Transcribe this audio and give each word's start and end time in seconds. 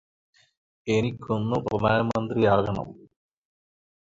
എനിക്കൊന്നു 0.87 1.57
പ്രധാനമന്ത്രിയാകണം 1.67 2.89